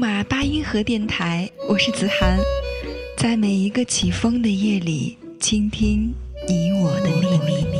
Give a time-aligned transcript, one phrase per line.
[0.00, 2.38] 马八音盒电台，我是子涵，
[3.18, 6.10] 在每一个起风的夜里，倾听
[6.48, 7.10] 你我的
[7.44, 7.76] 秘密。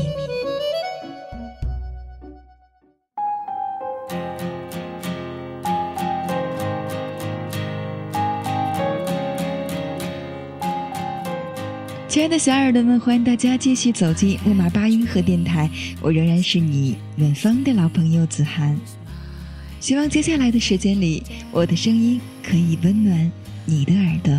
[12.06, 15.70] 亲爱的小耳朵们，欢迎大家继续走进木马八音盒电台，
[16.02, 18.78] 我仍然是你远方的老朋友子涵。
[19.80, 23.32] 希望接下来的时间里，我的声音可以温暖
[23.64, 24.38] 你的耳朵。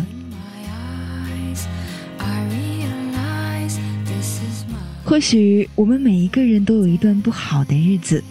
[5.04, 8.22] 或许我们每一个人都有一段不好的日子，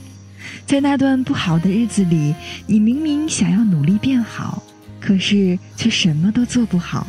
[0.65, 2.33] 在那段不好的日子里，
[2.65, 4.63] 你明明想要努力变好，
[4.99, 7.05] 可是却什么都做不好。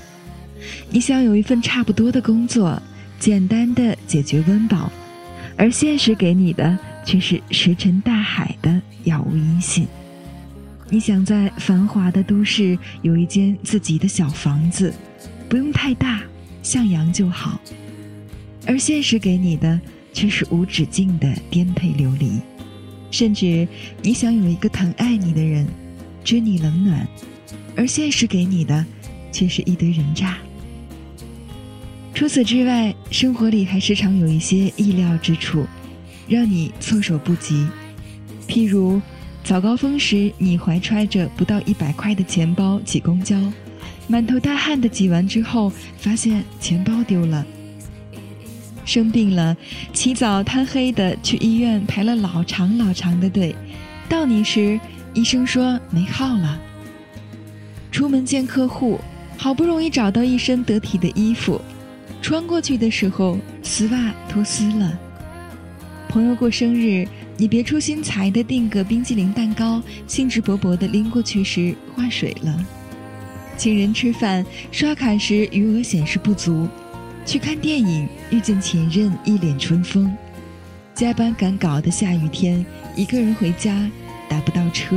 [0.90, 2.82] 你想有一份差不多的工作，
[3.20, 4.90] 简单的解决温饱，
[5.56, 6.76] 而现实给你的。
[7.04, 9.86] 却是石沉大海的杳无音信。
[10.88, 14.92] 你想在繁华的都市有一间自己的小房子，
[15.48, 16.20] 不用太大，
[16.62, 17.60] 向阳就好。
[18.66, 19.80] 而现实给你的
[20.12, 22.40] 却是无止境的颠沛流离。
[23.10, 23.66] 甚至
[24.02, 25.66] 你想有一个疼爱你的人，
[26.22, 27.06] 知你冷暖，
[27.76, 28.84] 而现实给你的
[29.30, 30.38] 却是一堆人渣。
[32.14, 35.66] 除此之外，生活里还时常有一些意料之处。
[36.28, 37.66] 让你措手不及，
[38.48, 39.00] 譬如
[39.44, 43.36] 早高峰时，你怀揣着不到一百块的钱包挤公交，
[44.06, 47.44] 满头大汗的挤完之后，发现钱包丢了；
[48.84, 49.56] 生病了，
[49.92, 53.54] 起早贪黑的去医院排了老长老长的队，
[54.08, 54.78] 到你时，
[55.14, 56.58] 医生说没号了；
[57.90, 59.00] 出门见客户，
[59.36, 61.60] 好不容易找到一身得体的衣服，
[62.22, 64.98] 穿过去的时候，丝袜脱丝了。
[66.12, 67.08] 朋友过生日，
[67.38, 72.66] 你别出心裁的订个冰激凌蛋糕，兴致勃勃的拎过去时化水了。
[73.56, 76.68] 请人吃饭，刷卡时余额显示不足。
[77.24, 80.14] 去看电影，遇见前任一脸春风。
[80.94, 82.62] 加班赶稿的下雨天，
[82.94, 83.90] 一个人回家
[84.28, 84.94] 打不到车。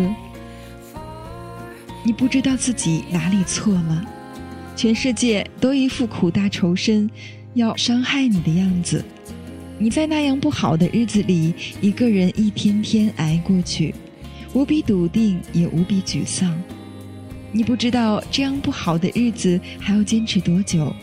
[2.04, 4.06] 你不知道自己哪里错了，
[4.76, 7.10] 全世界都一副苦大仇深，
[7.54, 9.02] 要伤害你的样子。
[9.78, 13.94] 你在那样不好的日子里，一个人一天天挨过去，
[14.54, 16.58] 无比笃定，也无比沮丧。
[17.52, 20.94] 你不知道这样不好的日子还要坚持多久，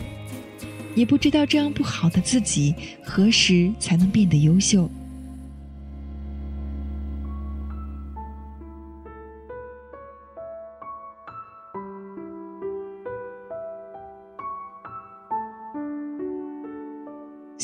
[0.95, 2.73] 也不知道这样不好的自己
[3.03, 4.89] 何时才能变得优秀。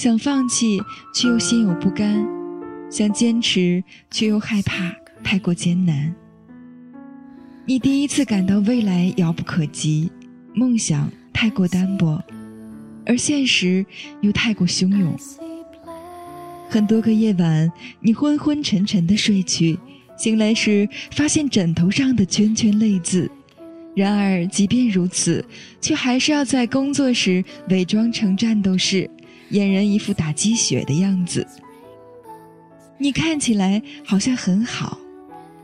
[0.01, 0.81] 想放弃，
[1.13, 2.25] 却又心有不甘；
[2.89, 6.15] 想坚持，却又害怕太过艰难。
[7.65, 10.09] 你第一次感到未来遥不可及，
[10.53, 12.23] 梦想太过单薄，
[13.05, 13.85] 而现实
[14.21, 15.13] 又太过汹涌。
[16.69, 19.77] 很多个夜晚，你昏昏沉沉的睡去，
[20.17, 23.29] 醒来时发现枕头上的圈圈泪渍。
[23.97, 25.43] 然而，即便如此，
[25.81, 29.11] 却还是要在工作时伪装成战斗士。
[29.51, 31.45] 俨然一副打鸡血的样子，
[32.97, 34.99] 你看起来好像很好，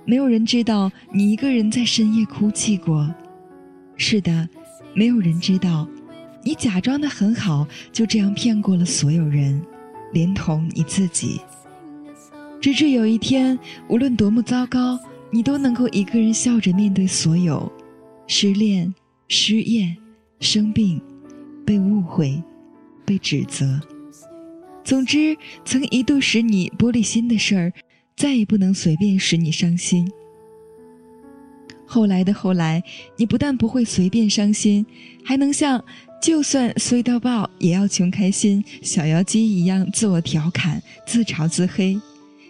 [0.05, 3.13] 没有人知道你一个人在深夜哭泣过。
[3.97, 4.49] 是的，
[4.93, 5.87] 没有人知道，
[6.43, 9.61] 你假装的很好，就这样骗过了所有人，
[10.13, 11.39] 连同你自己。
[12.59, 13.57] 直至有一天，
[13.87, 17.71] 无论多么糟糕，你都能够一个人笑着面对所有：
[18.25, 18.93] 失恋、
[19.27, 19.95] 失业、
[20.39, 20.99] 生病、
[21.63, 22.41] 被误会。
[23.05, 23.79] 被指责，
[24.83, 27.73] 总之，曾一度使你玻璃心的事儿，
[28.15, 30.11] 再也不能随便使你伤心。
[31.85, 32.83] 后来的后来，
[33.15, 34.85] 你不但不会随便伤心，
[35.23, 35.83] 还能像
[36.21, 41.99] 就算碎到爆也要穷开心小妖精一样自我调侃、自嘲自黑。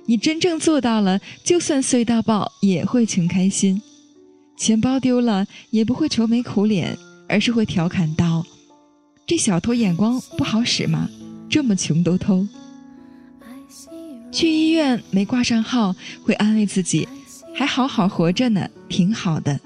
[0.05, 3.81] 你真正做到了，就算碎到爆也会穷开心，
[4.57, 6.97] 钱包丢了也不会愁眉苦脸，
[7.27, 8.45] 而是会调侃道。
[9.27, 11.09] 这小偷眼光不好使吗？
[11.49, 12.47] 这么穷都偷。
[14.31, 17.07] 去医院没挂上号，会安慰自己，
[17.55, 19.59] 还好好活着呢，挺好的。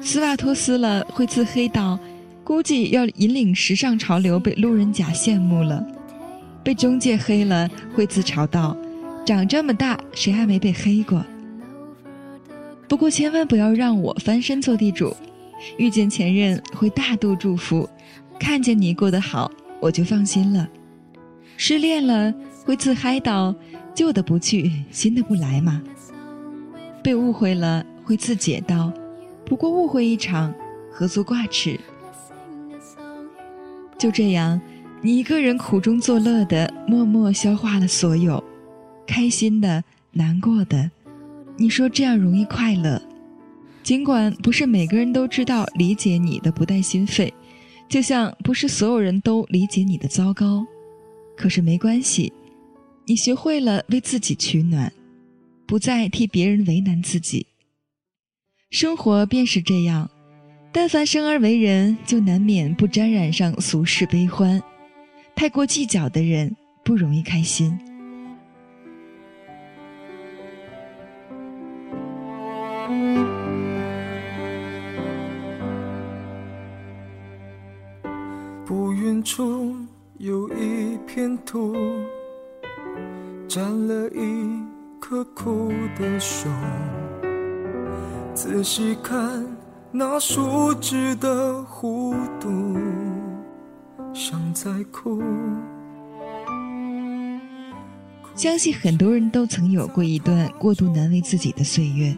[0.00, 1.96] 斯瓦托斯了会自黑道，
[2.42, 5.80] 估计要引领时尚潮流，被路人甲羡慕了；
[6.64, 8.76] 被中介黑了会自嘲道，
[9.24, 11.24] 长这么大谁还没被黑过？
[12.88, 15.16] 不过千万不要让我翻身做地主，
[15.76, 17.88] 遇见前任会大度祝福，
[18.38, 19.50] 看见你过得好
[19.80, 20.66] 我就放心了；
[21.56, 22.32] 失恋了
[22.64, 23.54] 会自嗨到，
[23.94, 25.80] 旧的不去新的不来嘛；
[27.02, 28.92] 被误会了会自解到。
[29.44, 30.52] 不过误会一场，
[30.90, 31.78] 何足挂齿？
[33.96, 34.60] 就这样，
[35.00, 38.42] 你一个人苦中作乐的，默默消化了所有，
[39.06, 40.90] 开心的、难过的。
[41.56, 43.00] 你说这样容易快乐？
[43.82, 47.32] 尽管不是每个人都知道理解你的不带心肺，
[47.88, 50.66] 就像不是所有人都理解你的糟糕，
[51.36, 52.32] 可是没关系，
[53.06, 54.92] 你学会了为自己取暖，
[55.66, 57.46] 不再替别人为难自己。
[58.70, 60.10] 生活便是这样，
[60.72, 64.60] 但凡生而为人，就难免不沾染上俗世悲欢。
[65.36, 67.78] 太过计较的人，不容易开心。
[79.06, 79.72] 远处
[80.18, 81.76] 有一片土，
[83.46, 84.60] 沾了一
[84.98, 86.50] 颗苦的手。
[88.34, 89.46] 仔细看
[89.92, 92.76] 那树枝的弧度，
[94.12, 95.22] 像在哭。
[98.34, 102.12] 相信很多人都曾有过一段过度难为自己的岁月，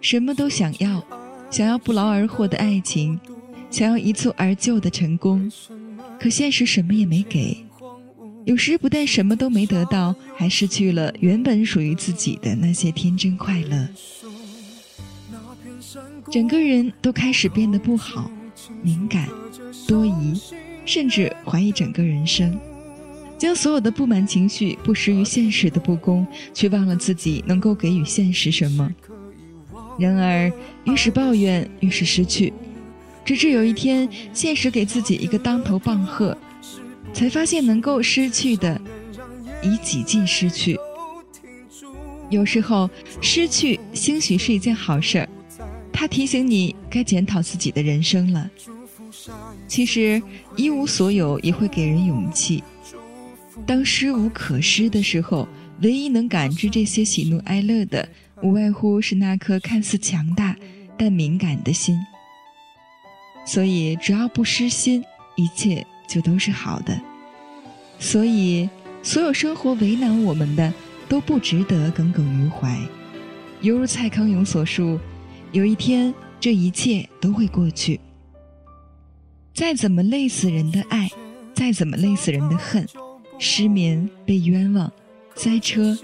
[0.00, 1.02] 什么都想要，
[1.50, 3.18] 想要不劳而获的爱情，
[3.68, 5.50] 想要一蹴而就的成功，
[6.20, 7.56] 可现实什么也没给。
[8.44, 13.88] 有时不但什么都没得到，还失去了原本属于自己的那些天真快乐。
[16.30, 18.30] 整个人都开始变得不好，
[18.82, 19.28] 敏感、
[19.86, 20.38] 多疑，
[20.84, 22.58] 甚至怀疑整个人生，
[23.36, 28.90] 将所有的不满情绪不失于现实的不公，却忘了自己能够给予现实什么。
[29.98, 30.50] 然而，
[30.84, 32.52] 越是抱怨，越是失去，
[33.30, 36.36] 直至有一天，现实给自己一个当头棒喝，
[37.12, 38.80] 才发现能够失去的，
[39.62, 40.76] 已几近失去。
[42.28, 42.90] 有时候，
[43.20, 45.28] 失去兴许是一件好事儿。
[45.92, 48.50] 它提醒你该检讨自己的人生了。
[49.68, 50.20] 其实
[50.56, 52.64] 一无所有也会给人勇气。
[53.64, 55.46] 当失无可失的时候，
[55.82, 58.08] 唯一能感知这些喜怒哀乐的，
[58.42, 60.56] 无外乎是那颗看似强大
[60.98, 61.96] 但敏感的心。
[63.52, 65.04] 所以只要不失心，
[65.34, 66.96] 一切就都是好的。
[67.98, 68.70] 所以
[69.02, 70.72] 所有生活为难我们的，
[71.08, 72.78] 都不值得耿耿于怀。
[73.60, 75.00] 犹如蔡康永所述。
[75.50, 77.98] 有一天，这一切都会过去。
[79.52, 81.10] 再怎么累死人的爱，
[81.52, 82.86] 再怎么累死人的恨，
[83.40, 84.92] 失眠、被冤枉、
[85.34, 85.98] 塞车、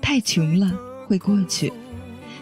[0.00, 0.72] 太穷了，
[1.06, 1.70] 会过去；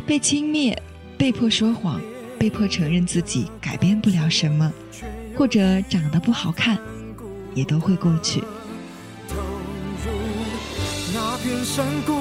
[0.07, 0.79] 被轻蔑、
[1.19, 2.01] 被迫说谎、
[2.45, 4.71] 被迫承认自己改变不了什么，
[5.35, 6.77] 或者长得不好看，
[7.55, 8.45] 也都会过去。
[11.15, 12.13] 那片山谷。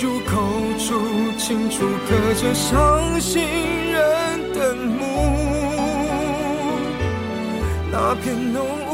[0.00, 0.36] 入口
[0.78, 5.00] 处清楚刻着伤心人的墓，
[7.90, 8.87] 那片浓雾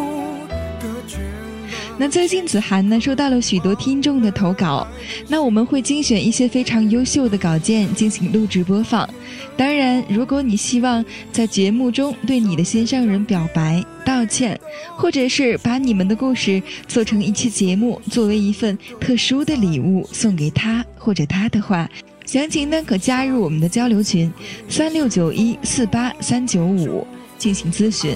[1.96, 4.86] 那最近子涵呢收到了许多听众的投稿，
[5.28, 9.08] 那我们会精选一些非常优秀的稿件进行录制播放。
[9.56, 13.84] 当然，如果你希望在节目中对你的心上人表白。
[14.04, 14.60] 道歉，
[14.96, 21.88] 或者是把你们的故事做成一期节目，作为一份特殊的礼物送给他或者他的话，
[22.26, 24.30] 详情呢可加入我们的交流群
[24.68, 27.06] 三六九一四八三九五
[27.38, 28.14] 进行咨询，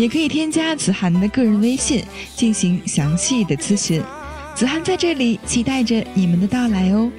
[0.00, 2.02] 也可以添加子涵的个人微信
[2.34, 4.02] 进行详细的咨询。
[4.54, 7.12] 子涵在这里期待着你们的到来哦。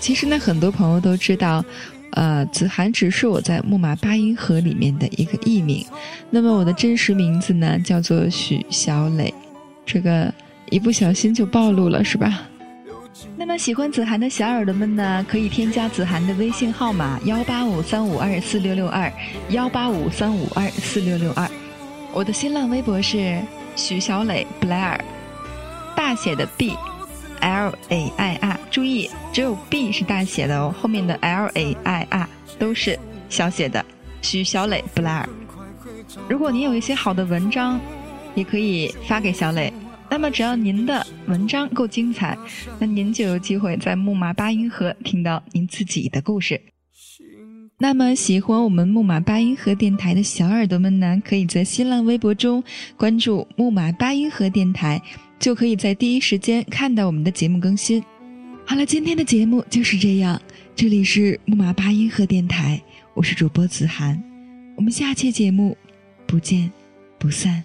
[0.00, 1.64] 其实呢，很多朋友都知道。
[2.14, 5.86] 呃，子涵只是我在木马八音盒里面的一个艺名，
[6.28, 9.32] 那么我的真实名字呢叫做许小磊，
[9.86, 10.34] 这个
[10.68, 12.42] 一不小心就暴露了是吧？
[13.36, 19.12] 那么喜欢子涵的小耳朵们呢，可以添加子涵的微信号码幺八五三五二四六六二
[19.50, 21.48] 幺八五三五二四六六二，
[22.12, 23.40] 我的新浪微博是
[23.76, 25.04] 许小磊布莱尔，
[25.96, 26.76] 大写的 B。
[27.40, 32.96] L A I R，注意，只有 B 是大写的哦，后面的 L A I R 都是
[33.28, 33.84] 小写的。
[34.20, 35.28] 许小磊布莱尔，
[36.28, 37.80] 如果您有一些好的文章，
[38.36, 39.72] 也可以发给小磊。
[40.12, 42.36] 那么只要您的文章够精彩，
[42.78, 46.60] 那您就有机会在木马八音盒听到您自己的故事。
[47.78, 52.62] 那么，喜欢我们木马八音盒电台的小耳朵们呢，可以在新浪微博中
[52.94, 55.00] 关注木马八音盒电台，
[55.38, 58.04] 就可以在第一时间看到我们的节目更新。
[58.66, 60.38] 好了，今天的节目就是这样。
[60.76, 62.78] 这里是木马八音盒电台，
[63.14, 64.22] 我是主播子涵，
[64.76, 65.74] 我们下期节目
[66.26, 66.70] 不见
[67.18, 67.64] 不散。